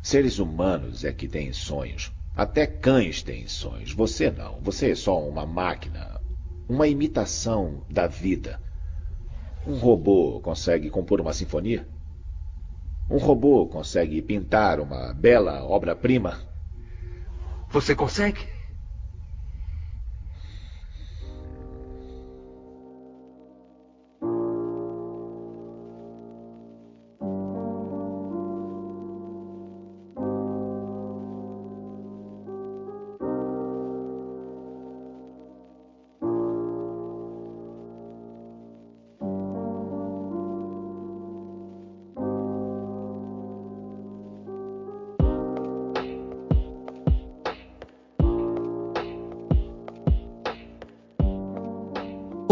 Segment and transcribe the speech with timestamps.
[0.00, 2.12] Seres humanos é que têm sonhos.
[2.34, 3.92] Até cães têm sonhos.
[3.92, 4.60] Você não.
[4.60, 6.20] Você é só uma máquina.
[6.68, 8.60] Uma imitação da vida.
[9.66, 11.86] Um robô consegue compor uma sinfonia?
[13.10, 16.40] Um robô consegue pintar uma bela obra-prima?
[17.70, 18.57] Você consegue?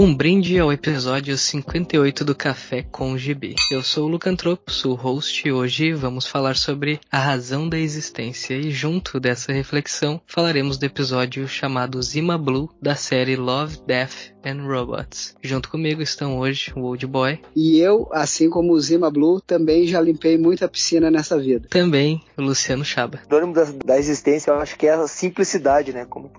[0.07, 3.57] Um brinde ao episódio 58 do Café com GB.
[3.73, 7.77] Eu sou o Lucantropo, sou o host e hoje vamos falar sobre a razão da
[7.77, 14.33] existência e junto dessa reflexão falaremos do episódio chamado Zima Blue da série Love, Death
[14.45, 15.35] and Robots.
[15.43, 17.41] Junto comigo estão hoje o Old Boy.
[17.57, 21.67] E eu, assim como o Zima Blue, também já limpei muita piscina nessa vida.
[21.69, 23.23] Também o Luciano Chaba.
[23.29, 26.05] O da, da existência eu acho que é a simplicidade, né?
[26.05, 26.31] Como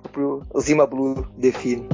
[0.54, 1.86] o Zima Blue define.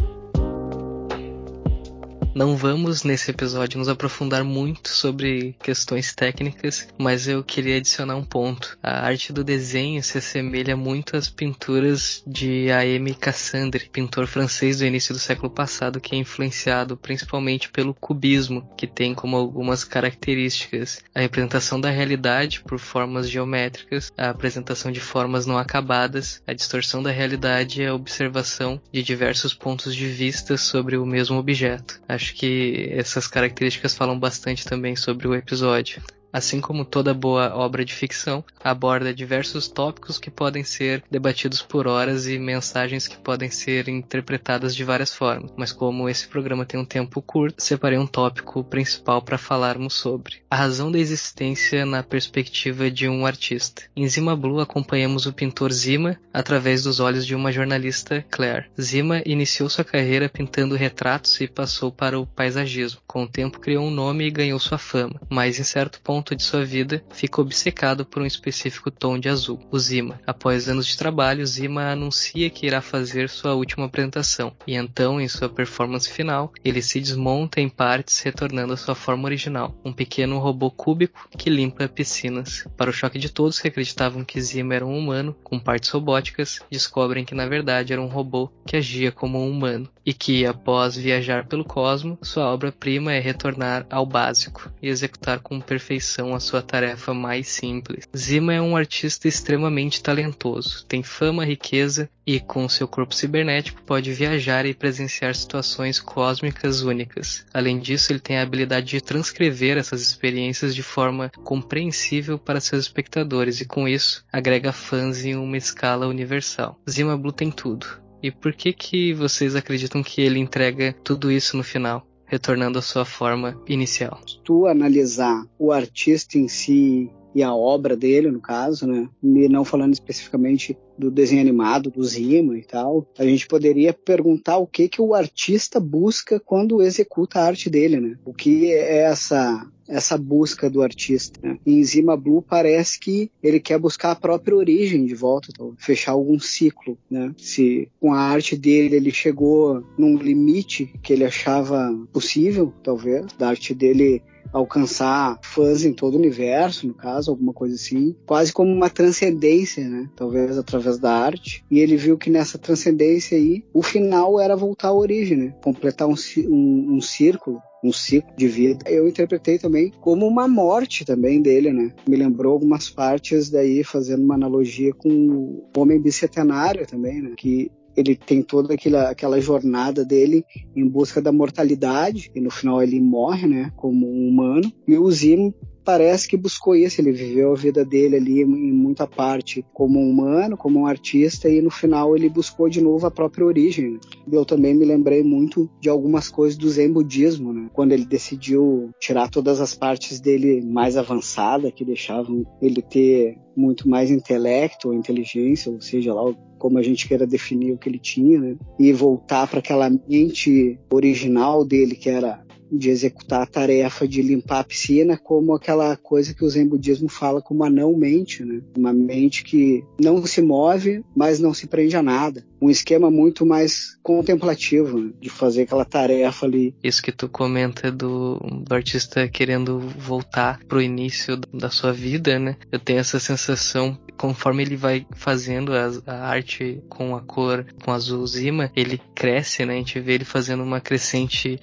[2.36, 8.24] Não vamos nesse episódio nos aprofundar muito sobre questões técnicas, mas eu queria adicionar um
[8.24, 8.76] ponto.
[8.82, 13.14] A arte do desenho se assemelha muito às pinturas de A.M.
[13.14, 18.88] Cassandre, pintor francês do início do século passado que é influenciado principalmente pelo cubismo, que
[18.88, 25.46] tem como algumas características a representação da realidade por formas geométricas, a apresentação de formas
[25.46, 30.98] não acabadas, a distorção da realidade e a observação de diversos pontos de vista sobre
[30.98, 32.02] o mesmo objeto.
[32.08, 36.02] Acho que essas características falam bastante também sobre o episódio
[36.34, 41.88] assim como toda boa obra de ficção, aborda diversos tópicos que podem ser debatidos por
[41.88, 45.52] horas e mensagens que podem ser interpretadas de várias formas.
[45.56, 50.38] Mas como esse programa tem um tempo curto, separei um tópico principal para falarmos sobre
[50.50, 53.84] a razão da existência na perspectiva de um artista.
[53.96, 58.66] Em Zima Blue acompanhamos o pintor Zima através dos olhos de uma jornalista Claire.
[58.82, 63.02] Zima iniciou sua carreira pintando retratos e passou para o paisagismo.
[63.06, 66.38] Com o tempo criou um nome e ganhou sua fama, mas em certo ponto ponto
[66.38, 70.22] de sua vida, fica obcecado por um específico tom de azul, o Zima.
[70.26, 75.28] Após anos de trabalho, Zima anuncia que irá fazer sua última apresentação, e então, em
[75.28, 80.40] sua performance final, ele se desmonta em partes, retornando à sua forma original, um pequeno
[80.40, 82.66] robô cúbico que limpa piscinas.
[82.78, 86.62] Para o choque de todos que acreditavam que Zima era um humano, com partes robóticas,
[86.72, 90.96] descobrem que na verdade era um robô que agia como um humano, e que, após
[90.96, 96.62] viajar pelo cosmo, sua obra-prima é retornar ao básico e executar com perfeição a sua
[96.62, 98.08] tarefa mais simples.
[98.16, 104.14] Zima é um artista extremamente talentoso, tem fama, riqueza e, com seu corpo cibernético, pode
[104.14, 107.46] viajar e presenciar situações cósmicas únicas.
[107.54, 112.86] Além disso, ele tem a habilidade de transcrever essas experiências de forma compreensível para seus
[112.86, 116.80] espectadores e, com isso, agrega fãs em uma escala universal.
[116.90, 118.04] Zima Blue tem tudo.
[118.22, 122.08] E por que que vocês acreditam que ele entrega tudo isso no final?
[122.26, 124.20] Retornando à sua forma inicial.
[124.28, 129.10] Se tu analisar o artista em si e a obra dele, no caso, né?
[129.24, 134.58] E não falando especificamente do desenho animado, do Zima e tal, a gente poderia perguntar
[134.58, 138.18] o que que o artista busca quando executa a arte dele, né?
[138.26, 141.40] O que é essa essa busca do artista.
[141.44, 141.60] Né?
[141.66, 146.14] Em Zima Blue parece que ele quer buscar a própria origem de volta, então, fechar
[146.14, 146.98] algum ciclo.
[147.10, 147.34] Né?
[147.38, 153.50] Se com a arte dele ele chegou num limite que ele achava possível, talvez, da
[153.50, 154.22] arte dele
[154.54, 159.90] alcançar fãs em todo o universo, no caso, alguma coisa assim, quase como uma transcendência,
[159.90, 160.08] né?
[160.16, 161.64] Talvez através da arte.
[161.70, 165.56] E ele viu que nessa transcendência aí, o final era voltar à origem, né?
[165.64, 166.16] Completar um,
[166.50, 168.90] um, um círculo um ciclo de vida.
[168.90, 171.92] Eu interpretei também como uma morte também dele, né?
[172.08, 177.34] Me lembrou algumas partes daí fazendo uma analogia com o homem bicentenário também, né?
[177.36, 180.44] Que ele tem toda aquela, aquela jornada dele
[180.76, 184.72] em busca da mortalidade e no final ele morre, né, como um humano.
[184.88, 185.54] E o Zim
[185.84, 190.10] parece que buscou isso, ele viveu a vida dele ali em muita parte como um
[190.10, 194.00] humano, como um artista e no final ele buscou de novo a própria origem.
[194.32, 197.70] Eu também me lembrei muito de algumas coisas do Zen budismo, né?
[197.74, 203.88] Quando ele decidiu tirar todas as partes dele mais avançadas que deixavam ele ter muito
[203.88, 208.00] mais intelecto ou inteligência, ou seja lá como a gente queira definir o que ele
[208.00, 208.56] tinha, né?
[208.80, 212.42] E voltar para aquela mente original dele que era
[212.72, 217.10] de executar a tarefa de limpar a piscina como aquela coisa que o Zen budismo
[217.10, 218.62] fala como a não mente, né?
[218.78, 222.46] Uma mente que não se move, mas não se prende a nada.
[222.62, 225.12] Um esquema muito mais contemplativo né?
[225.20, 226.74] de fazer aquela tarefa ali.
[226.84, 232.56] Isso que tu comenta do, do artista querendo voltar pro início da sua vida, né?
[232.72, 237.92] Eu tenho essa sensação conforme ele vai fazendo a, a, arte com a cor com
[237.92, 239.74] azul zima, ele cresce, né?
[239.74, 241.60] A gente vê ele fazendo uma crescente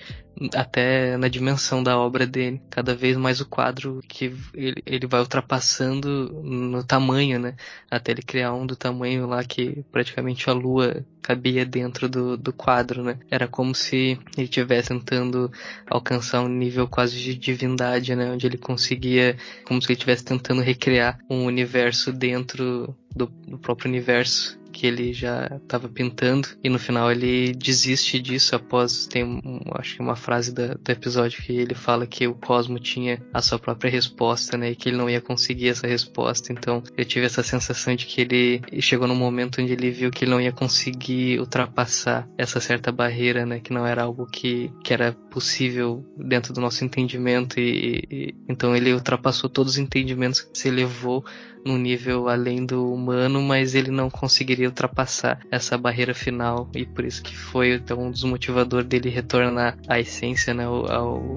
[0.54, 2.60] até na dimensão da obra dele.
[2.70, 7.54] Cada vez mais o quadro que ele, ele vai ultrapassando no tamanho, né?
[7.90, 12.52] Até ele criar um do tamanho lá que praticamente a lua cabia dentro do, do
[12.52, 13.18] quadro, né?
[13.30, 15.50] Era como se ele estivesse tentando
[15.86, 18.32] alcançar um nível quase de divindade, né?
[18.32, 23.88] Onde ele conseguia, como se ele estivesse tentando recriar um universo dentro do, do próprio
[23.88, 29.60] universo que ele já estava pintando e no final ele desiste disso após tem um,
[29.72, 33.42] acho que uma frase da, do episódio que ele fala que o Cosmo tinha a
[33.42, 36.52] sua própria resposta né e que ele não ia conseguir essa resposta.
[36.52, 40.24] Então eu tive essa sensação de que ele chegou num momento onde ele viu que
[40.24, 44.92] ele não ia conseguir ultrapassar essa certa barreira né que não era algo que, que
[44.92, 50.58] era possível dentro do nosso entendimento e, e então ele ultrapassou todos os entendimentos que
[50.58, 51.24] se elevou
[51.64, 57.04] num nível além do humano, mas ele não conseguiria ultrapassar essa barreira final e por
[57.04, 61.36] isso que foi então um dos motivadores dele retornar à essência, né, ao,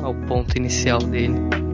[0.00, 1.65] ao ponto inicial dele.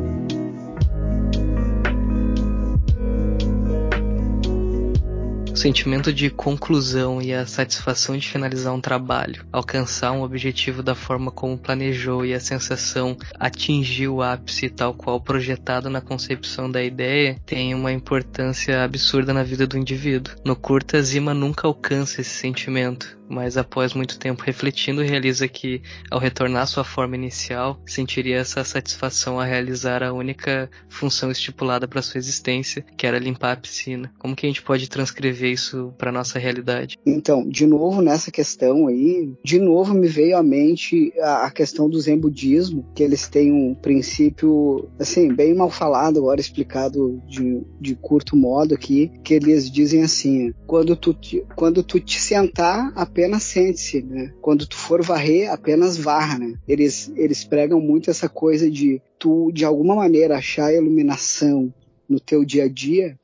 [5.62, 11.30] Sentimento de conclusão e a satisfação de finalizar um trabalho, alcançar um objetivo da forma
[11.30, 17.38] como planejou e a sensação atingir o ápice tal qual projetado na concepção da ideia
[17.46, 20.34] tem uma importância absurda na vida do indivíduo.
[20.44, 25.80] No curta, Zima nunca alcança esse sentimento, mas após muito tempo refletindo, realiza que,
[26.10, 31.88] ao retornar à sua forma inicial, sentiria essa satisfação a realizar a única função estipulada
[31.88, 34.12] para sua existência, que era limpar a piscina.
[34.18, 36.98] Como que a gente pode transcrever isso para nossa realidade?
[37.06, 42.00] Então, de novo nessa questão aí, de novo me veio à mente a, questão do
[42.00, 47.94] Zen budismo, que eles têm um princípio, assim, bem mal falado agora, explicado de, de
[47.94, 51.16] curto modo aqui, que eles dizem assim, quando tu,
[51.56, 54.32] quando tu te sentar apenas apenas sente-se, né?
[54.40, 56.54] Quando tu for varrer, apenas varra, né?
[56.66, 61.72] Eles, eles pregam muito essa coisa de tu, de alguma maneira, achar iluminação
[62.08, 63.16] no teu dia a dia,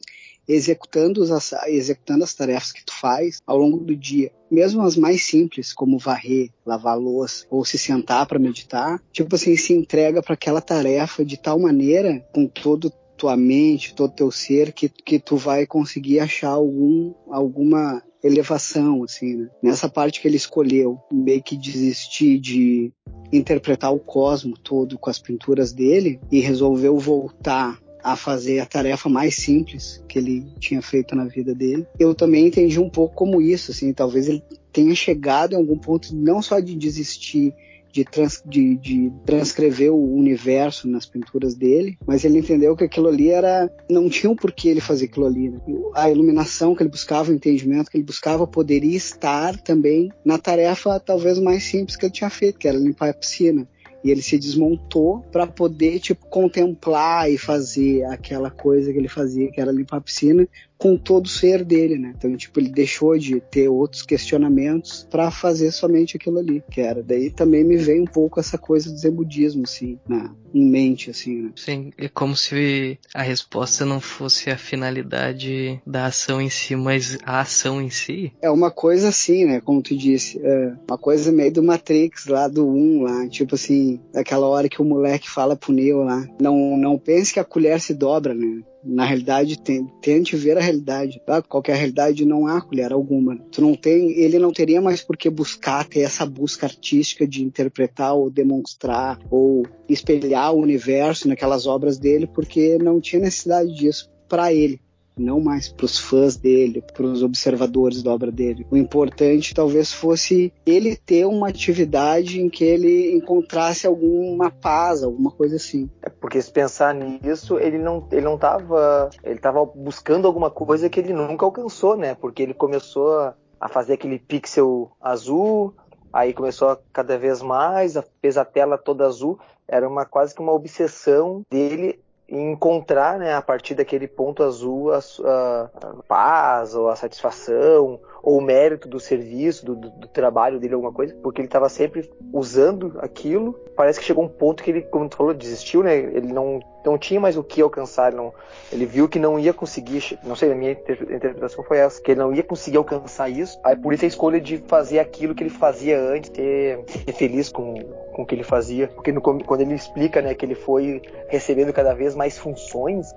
[0.47, 4.31] executando, as, executando as tarefas que tu faz ao longo do dia.
[4.49, 9.57] Mesmo as mais simples, como varrer, lavar louça ou se sentar para meditar, tipo assim,
[9.57, 14.73] se entrega para aquela tarefa de tal maneira, com todo tua mente, todo teu ser,
[14.73, 19.49] que, que tu vai conseguir achar algum, alguma elevação, assim, né?
[19.63, 22.93] Nessa parte que ele escolheu, meio que desistir de
[23.33, 29.09] interpretar o cosmo todo com as pinturas dele e resolveu voltar a fazer a tarefa
[29.09, 31.87] mais simples que ele tinha feito na vida dele.
[31.99, 34.43] Eu também entendi um pouco como isso, assim, talvez ele
[34.73, 37.53] tenha chegado em algum ponto não só de desistir
[37.93, 43.09] de, trans, de, de, transcrever o universo nas pinturas dele, mas ele entendeu que aquilo
[43.09, 43.71] ali era.
[43.91, 45.51] não tinha um porquê ele fazer aquilo ali.
[45.51, 45.59] Né?
[45.95, 51.01] A iluminação que ele buscava, o entendimento que ele buscava, poderia estar também na tarefa
[51.01, 53.67] talvez mais simples que ele tinha feito, que era limpar a piscina.
[54.03, 59.51] E ele se desmontou para poder, tipo, contemplar e fazer aquela coisa que ele fazia,
[59.51, 60.47] que era limpar a piscina,
[60.79, 62.15] com todo o ser dele, né?
[62.17, 67.03] Então, tipo, ele deixou de ter outros questionamentos para fazer somente aquilo ali, que era.
[67.03, 71.11] Daí também me vem um pouco essa coisa do zen budismo, assim, na, em mente,
[71.11, 71.51] assim, né?
[71.57, 77.19] Sim, é como se a resposta não fosse a finalidade da ação em si, mas
[77.25, 78.33] a ação em si.
[78.41, 79.61] É uma coisa assim, né?
[79.61, 84.01] Como tu disse, é uma coisa meio do Matrix lá do 1 lá, tipo assim,
[84.15, 87.81] aquela hora que o moleque fala pro Neo lá, não, não pense que a colher
[87.81, 88.63] se dobra, né?
[88.89, 89.61] Na realidade
[90.01, 91.43] tente ver a realidade tá?
[91.43, 95.29] qualquer realidade não há colher alguma tu não tem ele não teria mais por que
[95.29, 101.99] buscar ter essa busca artística de interpretar ou demonstrar ou espelhar o universo naquelas obras
[101.99, 104.81] dele porque não tinha necessidade disso para ele
[105.19, 108.67] não mais para os fãs dele, para os observadores da obra dele.
[108.71, 115.31] O importante talvez fosse ele ter uma atividade em que ele encontrasse alguma paz, alguma
[115.31, 115.91] coisa assim.
[116.03, 120.89] É porque se pensar nisso, ele não ele não estava ele estava buscando alguma coisa
[120.89, 122.15] que ele nunca alcançou, né?
[122.15, 125.75] Porque ele começou a fazer aquele pixel azul,
[126.13, 130.41] aí começou a cada vez mais, fez a tela toda azul, era uma quase que
[130.41, 135.71] uma obsessão dele encontrar, né, a partir daquele ponto azul, a, a,
[136.07, 141.15] paz ou a satisfação ou mérito do serviço, do, do, do trabalho dele, alguma coisa,
[141.23, 143.53] porque ele estava sempre usando aquilo.
[143.77, 145.97] Parece que chegou um ponto que ele, como tu falou, desistiu, né?
[145.97, 148.33] Ele não não tinha mais o que alcançar, não,
[148.73, 152.21] ele viu que não ia conseguir, não sei, a minha interpretação foi essa, que ele
[152.21, 155.51] não ia conseguir alcançar isso, aí por isso a escolha de fazer aquilo que ele
[155.51, 156.83] fazia antes, ter,
[157.15, 157.75] feliz com,
[158.13, 161.73] com o que ele fazia, porque no, quando ele explica, né, que ele foi recebendo
[161.73, 163.13] cada vez mais funções,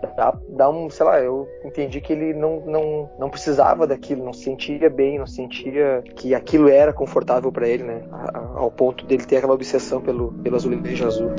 [0.49, 4.43] dá um, sei lá, eu entendi que ele não, não, não precisava daquilo, não se
[4.43, 8.03] sentia bem, não sentia que aquilo era confortável para ele, né,
[8.55, 11.31] ao ponto dele ter aquela obsessão pelo, pelo azulejo azul.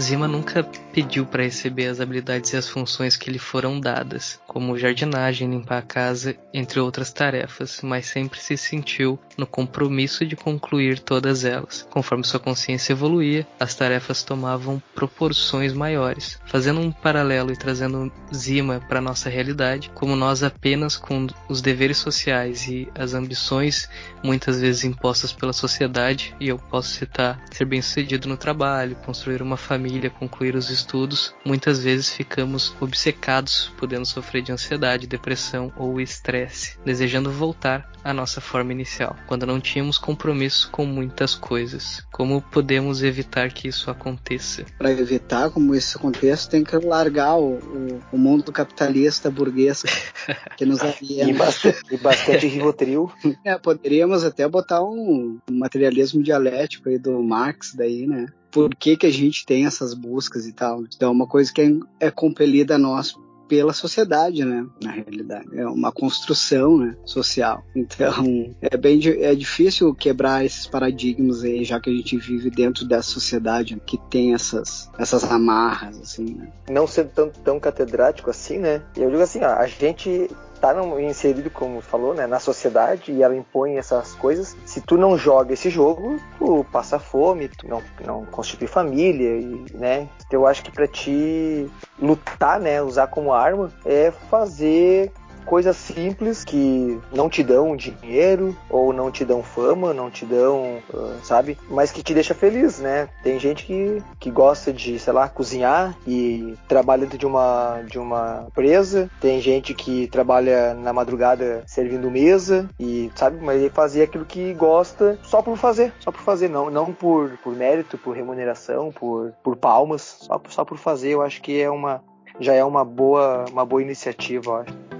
[0.00, 4.76] Zima nunca pediu para receber as habilidades e as funções que lhe foram dadas, como
[4.76, 10.98] jardinagem, limpar a casa, entre outras tarefas, mas sempre se sentiu no compromisso de concluir
[10.98, 11.86] todas elas.
[11.90, 18.80] Conforme sua consciência evoluía, as tarefas tomavam proporções maiores, fazendo um paralelo e trazendo Zima
[18.88, 23.88] para nossa realidade, como nós apenas com os deveres sociais e as ambições
[24.24, 29.56] muitas vezes impostas pela sociedade, e eu posso citar ser bem-sucedido no trabalho, construir uma
[29.56, 36.00] família família concluir os estudos, muitas vezes ficamos obcecados, podendo sofrer de ansiedade, depressão ou
[36.00, 42.02] estresse, desejando voltar à nossa forma inicial, quando não tínhamos compromisso com muitas coisas.
[42.10, 44.64] Como podemos evitar que isso aconteça?
[44.78, 49.82] Para evitar como isso aconteça, tem que largar o, o, o mundo capitalista burguês
[50.56, 51.24] que nos havia.
[51.28, 53.12] e, bastante, e bastante rivotril.
[53.44, 58.26] É, poderíamos até botar um, um materialismo dialético aí do Marx daí, né?
[58.54, 60.84] Por que, que a gente tem essas buscas e tal.
[60.84, 64.66] Então, é uma coisa que é, é compelida a nós pela sociedade, né?
[64.82, 67.62] Na realidade, é uma construção né, social.
[67.74, 72.86] Então, é bem é difícil quebrar esses paradigmas aí, já que a gente vive dentro
[72.86, 76.34] dessa sociedade que tem essas essas amarras, assim.
[76.34, 76.52] Né?
[76.70, 78.82] Não sendo tão, tão catedrático assim, né?
[78.96, 80.28] Eu digo assim, ó, a gente
[80.60, 84.56] tá inserido, como falou, né, na sociedade e ela impõe essas coisas.
[84.64, 89.66] Se tu não joga esse jogo, tu passa fome, tu não, não constitui família, e,
[89.74, 90.08] né?
[90.26, 91.70] Então, eu acho que para ti
[92.00, 95.12] lutar, né, usar como arma, é fazer
[95.44, 100.78] coisas simples que não te dão dinheiro ou não te dão fama, não te dão,
[100.92, 101.58] uh, sabe?
[101.68, 103.08] Mas que te deixa feliz, né?
[103.22, 107.98] Tem gente que, que gosta de, sei lá, cozinhar e trabalha dentro de uma, de
[107.98, 109.10] uma empresa.
[109.20, 113.38] Tem gente que trabalha na madrugada servindo mesa e, sabe?
[113.42, 117.38] Mas ele fazia aquilo que gosta só por fazer, só por fazer, não, não por,
[117.42, 121.10] por mérito, por remuneração, por, por palmas, só, só por fazer.
[121.10, 122.02] Eu acho que é uma,
[122.40, 124.93] já é uma boa, uma boa iniciativa, eu acho.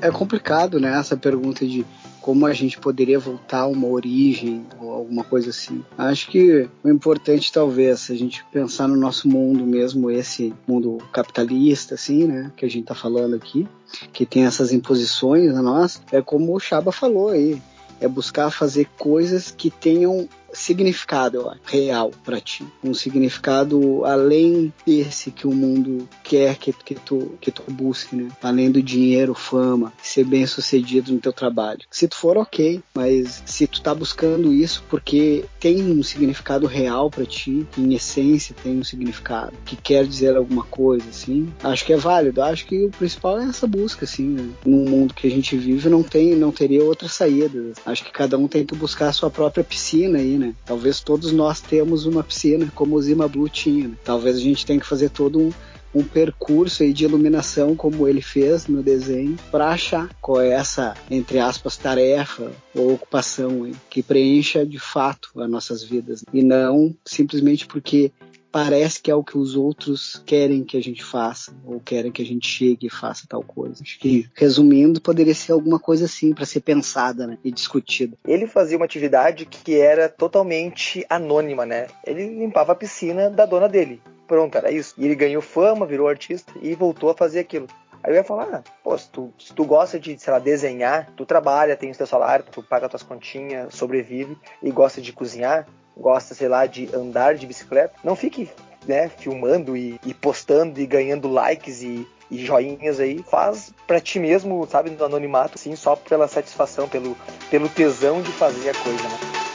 [0.00, 1.84] É complicado, né, essa pergunta de
[2.20, 5.84] como a gente poderia voltar a uma origem ou alguma coisa assim.
[5.96, 11.94] Acho que o importante talvez a gente pensar no nosso mundo mesmo, esse mundo capitalista,
[11.94, 13.68] assim, né, que a gente está falando aqui,
[14.12, 17.62] que tem essas imposições a nós, é como o Chaba falou aí,
[18.00, 25.46] é buscar fazer coisas que tenham significado real para ti, um significado além desse que
[25.46, 28.28] o mundo quer que, que tu que tu busque, né?
[28.42, 31.80] Além do dinheiro, fama, ser bem sucedido no teu trabalho.
[31.90, 37.10] Se tu for ok, mas se tu tá buscando isso porque tem um significado real
[37.10, 41.92] para ti, em essência tem um significado que quer dizer alguma coisa, assim, acho que
[41.92, 42.42] é válido.
[42.42, 44.48] Acho que o principal é essa busca, assim, né?
[44.64, 47.72] No mundo que a gente vive não tem, não teria outra saída.
[47.84, 50.45] Acho que cada um tem que buscar a sua própria piscina aí, né?
[50.64, 53.88] Talvez todos nós temos uma piscina, como o Zima Blue tinha.
[53.88, 53.94] Né?
[54.04, 55.50] Talvez a gente tenha que fazer todo um,
[55.94, 60.94] um percurso aí de iluminação como ele fez no desenho para achar qual é essa
[61.10, 66.94] entre aspas tarefa ou ocupação aí, que preencha de fato as nossas vidas e não
[67.04, 68.12] simplesmente porque
[68.56, 72.22] parece que é o que os outros querem que a gente faça, ou querem que
[72.22, 73.82] a gente chegue e faça tal coisa.
[73.82, 78.16] Acho que, resumindo, poderia ser alguma coisa assim para ser pensada né, e discutida.
[78.26, 81.88] Ele fazia uma atividade que era totalmente anônima, né?
[82.02, 84.00] Ele limpava a piscina da dona dele.
[84.26, 84.94] Pronto, era isso.
[84.96, 87.66] E ele ganhou fama, virou artista e voltou a fazer aquilo.
[88.02, 91.12] Aí eu ia falar, ah, pô, se tu, se tu gosta de, sei lá, desenhar,
[91.14, 95.68] tu trabalha, tem o teu salário, tu paga tuas continhas, sobrevive e gosta de cozinhar,
[95.96, 98.50] gosta, sei lá, de andar de bicicleta, não fique
[98.86, 104.18] né, filmando e, e postando e ganhando likes e, e joinhas aí, faz para ti
[104.18, 107.16] mesmo, sabe, no anonimato, assim, só pela satisfação, pelo,
[107.50, 109.45] pelo tesão de fazer a coisa, né?